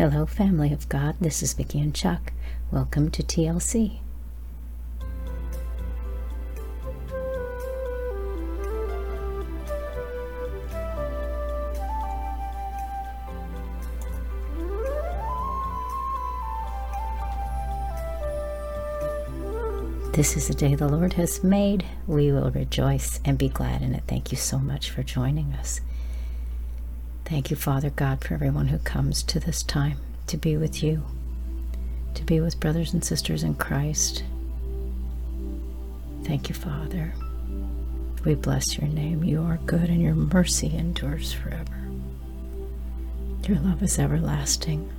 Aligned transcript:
Hello, 0.00 0.24
family 0.24 0.72
of 0.72 0.88
God. 0.88 1.14
This 1.20 1.42
is 1.42 1.52
Vicki 1.52 1.78
and 1.78 1.94
Chuck. 1.94 2.32
Welcome 2.70 3.10
to 3.10 3.22
TLC. 3.22 3.98
This 20.14 20.34
is 20.34 20.48
the 20.48 20.54
day 20.54 20.74
the 20.74 20.88
Lord 20.88 21.12
has 21.12 21.44
made. 21.44 21.84
We 22.06 22.32
will 22.32 22.50
rejoice 22.50 23.20
and 23.26 23.36
be 23.36 23.50
glad 23.50 23.82
in 23.82 23.94
it. 23.94 24.04
Thank 24.08 24.32
you 24.32 24.38
so 24.38 24.58
much 24.58 24.88
for 24.88 25.02
joining 25.02 25.52
us. 25.52 25.82
Thank 27.30 27.48
you, 27.48 27.56
Father 27.56 27.90
God, 27.90 28.24
for 28.24 28.34
everyone 28.34 28.66
who 28.66 28.78
comes 28.78 29.22
to 29.22 29.38
this 29.38 29.62
time 29.62 29.98
to 30.26 30.36
be 30.36 30.56
with 30.56 30.82
you, 30.82 31.04
to 32.14 32.24
be 32.24 32.40
with 32.40 32.58
brothers 32.58 32.92
and 32.92 33.04
sisters 33.04 33.44
in 33.44 33.54
Christ. 33.54 34.24
Thank 36.24 36.48
you, 36.48 36.56
Father. 36.56 37.14
We 38.24 38.34
bless 38.34 38.76
your 38.76 38.88
name. 38.88 39.22
You 39.22 39.42
are 39.44 39.60
good 39.64 39.88
and 39.88 40.02
your 40.02 40.16
mercy 40.16 40.76
endures 40.76 41.32
forever. 41.32 41.88
Your 43.46 43.60
love 43.60 43.80
is 43.84 44.00
everlasting. 44.00 44.90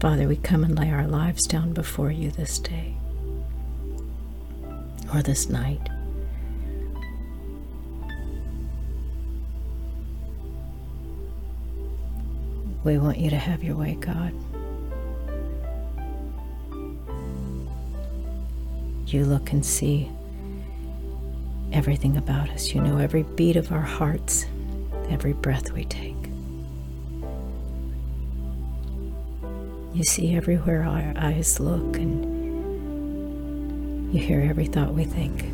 Father, 0.00 0.26
we 0.26 0.36
come 0.36 0.64
and 0.64 0.76
lay 0.76 0.90
our 0.90 1.06
lives 1.06 1.46
down 1.46 1.72
before 1.72 2.10
you 2.10 2.32
this 2.32 2.58
day 2.58 2.96
or 5.14 5.22
this 5.22 5.48
night. 5.48 5.88
We 12.84 12.98
want 12.98 13.16
you 13.16 13.30
to 13.30 13.38
have 13.38 13.64
your 13.64 13.76
way, 13.76 13.94
God. 13.98 14.32
You 19.06 19.24
look 19.24 19.52
and 19.52 19.64
see 19.64 20.10
everything 21.72 22.18
about 22.18 22.50
us. 22.50 22.74
You 22.74 22.82
know 22.82 22.98
every 22.98 23.22
beat 23.22 23.56
of 23.56 23.72
our 23.72 23.80
hearts, 23.80 24.44
every 25.08 25.32
breath 25.32 25.72
we 25.72 25.86
take. 25.86 26.14
You 29.94 30.04
see 30.04 30.36
everywhere 30.36 30.82
our 30.82 31.14
eyes 31.16 31.58
look, 31.60 31.96
and 31.96 32.24
you 34.12 34.20
hear 34.20 34.42
every 34.42 34.66
thought 34.66 34.92
we 34.92 35.04
think. 35.04 35.44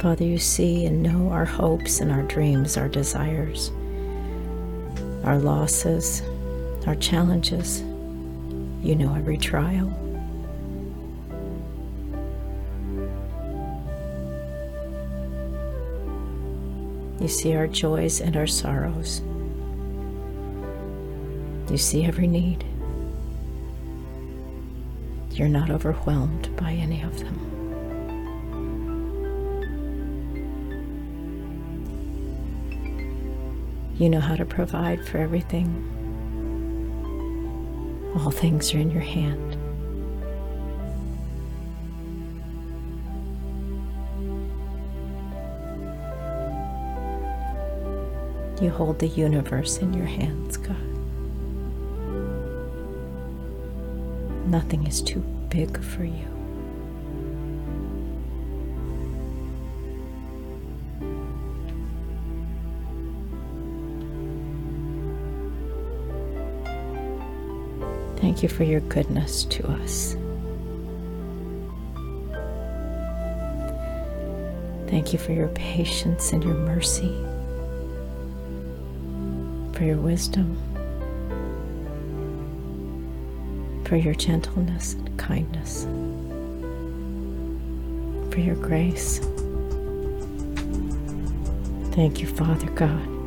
Father, 0.00 0.24
you 0.24 0.38
see 0.38 0.86
and 0.86 1.02
know 1.02 1.28
our 1.28 1.44
hopes 1.44 2.00
and 2.00 2.10
our 2.10 2.22
dreams, 2.22 2.78
our 2.78 2.88
desires, 2.88 3.70
our 5.24 5.38
losses, 5.38 6.22
our 6.86 6.94
challenges. 6.94 7.82
You 8.82 8.94
know 8.94 9.14
every 9.14 9.36
trial. 9.36 9.92
You 17.20 17.28
see 17.28 17.54
our 17.54 17.66
joys 17.66 18.22
and 18.22 18.38
our 18.38 18.46
sorrows. 18.46 19.20
You 21.70 21.76
see 21.76 22.06
every 22.06 22.26
need. 22.26 22.64
You're 25.32 25.48
not 25.48 25.68
overwhelmed 25.68 26.56
by 26.56 26.72
any 26.72 27.02
of 27.02 27.18
them. 27.20 27.59
You 34.00 34.08
know 34.08 34.20
how 34.20 34.34
to 34.34 34.46
provide 34.46 35.06
for 35.06 35.18
everything. 35.18 35.68
All 38.16 38.30
things 38.30 38.72
are 38.72 38.78
in 38.78 38.90
your 38.90 39.02
hand. 39.02 39.58
You 48.62 48.70
hold 48.70 49.00
the 49.00 49.08
universe 49.08 49.76
in 49.76 49.92
your 49.92 50.06
hands, 50.06 50.56
God. 50.56 50.76
Nothing 54.46 54.86
is 54.86 55.02
too 55.02 55.20
big 55.50 55.78
for 55.84 56.04
you. 56.04 56.39
Thank 68.30 68.44
you 68.44 68.48
for 68.48 68.62
your 68.62 68.78
goodness 68.82 69.42
to 69.46 69.66
us. 69.66 70.14
Thank 74.88 75.12
you 75.12 75.18
for 75.18 75.32
your 75.32 75.48
patience 75.48 76.32
and 76.32 76.44
your 76.44 76.54
mercy 76.54 77.12
for 79.72 79.82
your 79.82 79.96
wisdom, 79.96 80.56
for 83.84 83.96
your 83.96 84.14
gentleness 84.14 84.92
and 84.92 85.18
kindness, 85.18 85.82
for 88.32 88.38
your 88.38 88.54
grace. 88.54 89.18
Thank 91.96 92.20
you, 92.20 92.28
Father 92.28 92.70
God. 92.76 93.19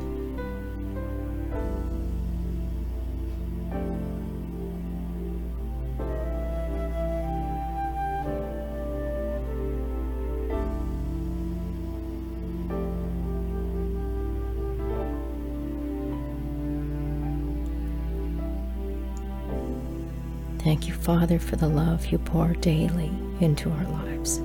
Thank 20.63 20.88
you, 20.88 20.94
Father, 20.94 21.40
for 21.40 21.57
the 21.57 21.68
love 21.68 22.06
you 22.06 22.18
pour 22.18 22.53
daily 22.53 23.12
into 23.41 23.69
our 23.69 23.84
lives. 23.84 24.38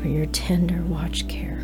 For 0.00 0.06
your 0.06 0.26
tender 0.26 0.80
watch 0.82 1.26
care. 1.26 1.58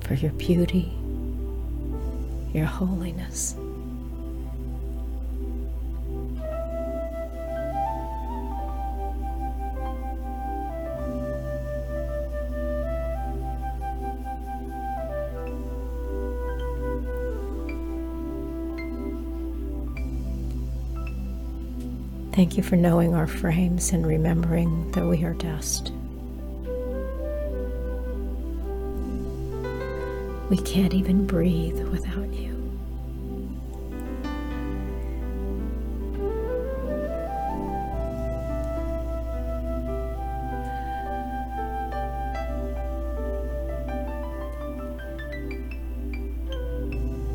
For 0.00 0.14
your 0.14 0.32
beauty, 0.32 0.92
your 2.52 2.66
holiness. 2.66 3.54
Thank 22.36 22.58
you 22.58 22.62
for 22.62 22.76
knowing 22.76 23.14
our 23.14 23.26
frames 23.26 23.92
and 23.92 24.06
remembering 24.06 24.92
that 24.92 25.06
we 25.06 25.24
are 25.24 25.32
dust. 25.32 25.90
We 30.50 30.58
can't 30.58 30.92
even 30.92 31.26
breathe 31.26 31.82
without 31.88 32.30
you. 32.34 32.52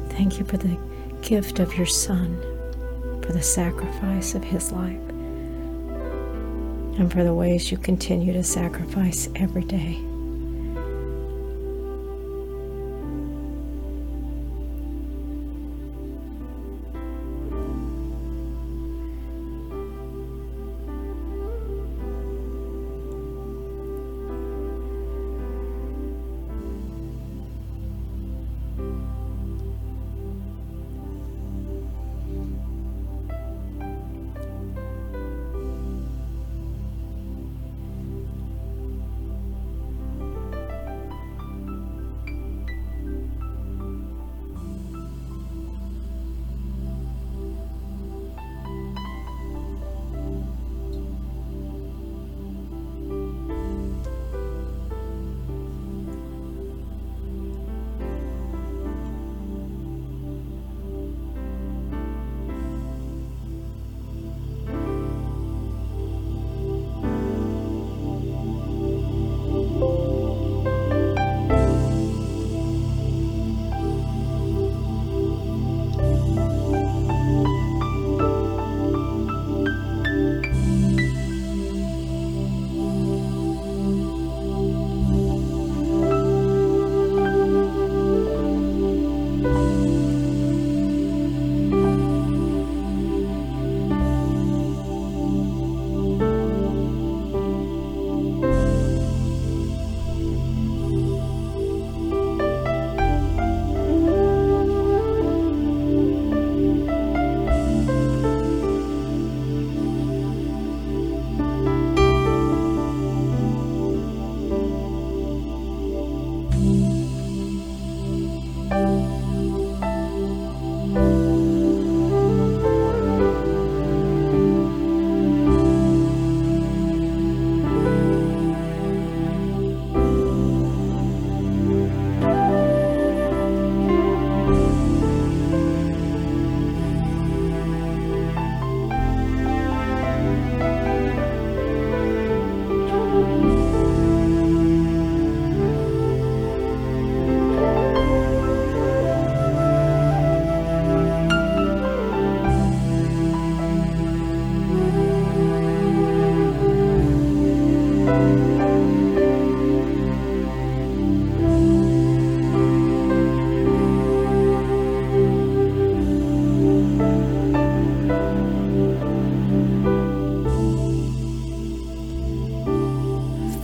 Thank 0.10 0.38
you 0.38 0.46
for 0.46 0.58
the 0.58 0.78
gift 1.24 1.58
of 1.58 1.76
your 1.76 1.88
Son 1.88 2.51
for 3.22 3.34
the 3.34 3.42
sacrifice 3.42 4.36
of 4.36 4.44
his 4.44 4.72
life 4.72 5.00
and 7.00 7.12
for 7.12 7.24
the 7.24 7.34
ways 7.34 7.72
you 7.72 7.78
continue 7.78 8.34
to 8.34 8.44
sacrifice 8.44 9.30
every 9.36 9.64
day. 9.64 10.11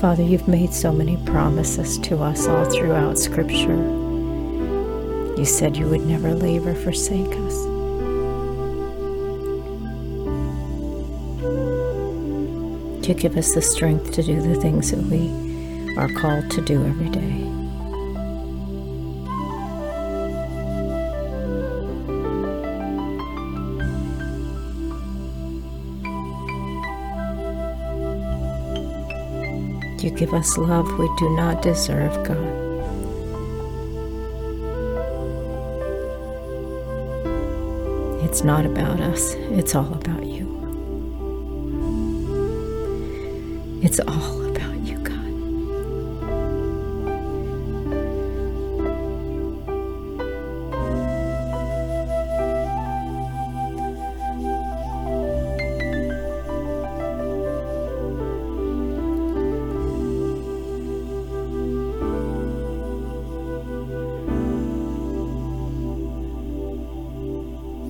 Father, 0.07 0.24
you've 0.24 0.48
made 0.48 0.74
so 0.74 0.94
many 0.94 1.18
promises 1.25 1.98
to 1.98 2.24
us 2.24 2.48
all 2.48 2.63
throughout 2.71 3.18
Scripture. 3.18 3.75
You 5.36 5.44
said 5.44 5.75
you 5.75 5.86
would 5.89 6.06
never 6.06 6.33
leave 6.33 6.65
or 6.65 6.75
forsake 6.75 7.27
us. 7.27 7.65
You 13.06 13.15
give 13.15 13.36
us 13.36 13.54
the 13.54 13.62
strength 13.62 14.13
to 14.13 14.24
do 14.24 14.39
the 14.39 14.56
things 14.56 14.92
that 14.92 15.04
we 15.04 15.27
are 15.98 16.07
called 16.07 16.50
to 16.51 16.62
do 16.62 16.86
every 16.86 17.09
day. 17.09 17.67
You 30.00 30.12
give 30.12 30.34
us 30.34 30.58
love 30.58 31.00
we 31.00 31.10
do 31.18 31.30
not 31.36 31.62
deserve, 31.62 32.14
God. 32.24 32.38
It's 38.24 38.44
not 38.44 38.66
about 38.66 39.00
us, 39.00 39.34
it's 39.52 39.74
all 39.74 39.92
about 39.94 40.24
you. 40.24 40.46
It's 43.82 44.00
all 44.00 44.47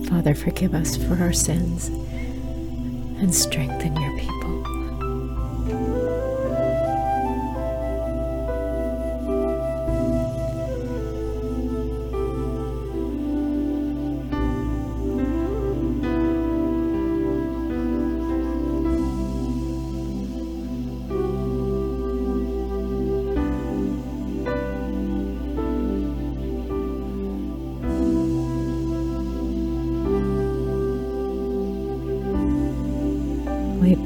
Father, 0.10 0.34
forgive 0.34 0.74
us 0.74 0.96
for 0.96 1.16
our 1.16 1.34
sins 1.34 1.88
and 3.20 3.34
strengthen 3.34 3.96
your 4.00 4.18
people. 4.18 4.37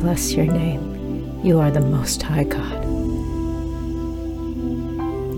Bless 0.01 0.33
your 0.33 0.47
name. 0.47 1.39
You 1.43 1.59
are 1.59 1.69
the 1.69 1.79
Most 1.79 2.23
High 2.23 2.43
God. 2.43 2.83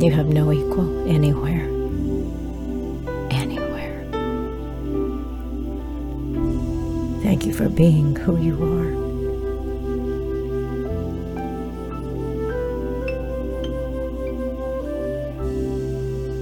You 0.02 0.10
have 0.10 0.28
no 0.28 0.54
equal 0.54 1.06
anywhere. 1.06 1.68
Anywhere. 3.30 4.06
Thank 7.24 7.46
you 7.46 7.54
for 7.54 7.68
being 7.68 8.16
who 8.16 8.40
you 8.42 8.56
are. 8.64 8.94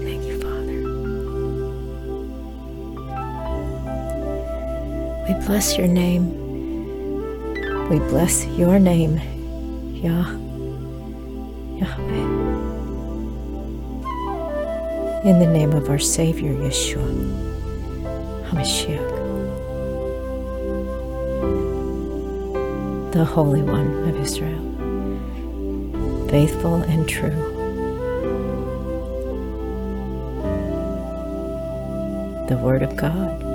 Thank 0.03 0.25
you, 0.27 0.39
Father. 0.45 0.79
We 5.27 5.33
bless 5.47 5.75
your 5.75 5.87
name. 5.87 6.40
We 7.91 7.99
bless 7.99 8.45
your 8.45 8.79
name, 8.79 9.19
Yah, 9.93 10.31
Yahweh. 11.75 12.27
In 15.29 15.39
the 15.39 15.45
name 15.45 15.73
of 15.73 15.89
our 15.89 15.99
Savior, 15.99 16.53
Yeshua, 16.53 17.03
HaMashiach, 18.47 19.11
the 23.11 23.25
Holy 23.25 23.61
One 23.61 24.07
of 24.07 24.15
Israel, 24.21 24.63
faithful 26.29 26.75
and 26.75 27.09
true. 27.09 27.35
The 32.47 32.55
Word 32.55 32.83
of 32.83 32.95
God 32.95 33.50